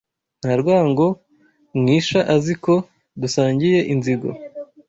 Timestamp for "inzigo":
3.93-4.29